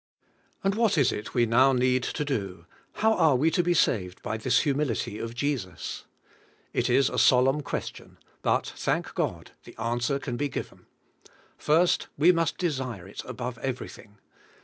And 0.63 0.73
what 0.73 0.97
is 0.97 1.11
it 1.11 1.35
we 1.35 1.45
now 1.45 1.73
need 1.73 2.01
to 2.01 2.25
do? 2.25 2.65
How 2.93 3.13
are 3.13 3.35
we 3.35 3.51
to 3.51 3.61
be 3.61 3.75
saved 3.75 4.19
by 4.23 4.35
this 4.35 4.61
humility 4.61 5.19
of 5.19 5.35
Jesus? 5.35 6.05
It 6.73 6.89
is 6.89 7.07
a 7.07 7.19
solemn 7.19 7.61
question, 7.61 8.17
but, 8.41 8.65
thank 8.75 9.13
God, 9.13 9.51
the 9.63 9.77
answer 9.77 10.17
can 10.17 10.37
be 10.37 10.49
given. 10.49 10.87
First 11.55 12.07
we 12.17 12.31
must 12.31 12.57
desire 12.57 13.07
it 13.07 13.21
above 13.25 13.59
everything. 13.59 14.17